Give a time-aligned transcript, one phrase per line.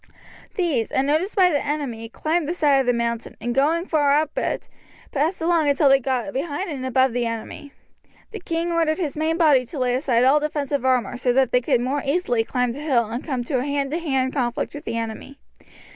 [0.55, 4.35] These, unnoticed by the enemy, climbed the side of the mountain, and going far up
[4.35, 4.67] it,
[5.11, 7.71] passed along until they got behind and above the enemy.
[8.31, 11.61] The king ordered his main body to lay aside all defensive armour so that they
[11.61, 14.85] could more easily climb the hill and come to a hand to hand conflict with
[14.85, 15.37] the enemy.